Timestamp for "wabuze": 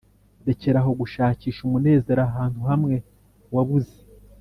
3.55-3.97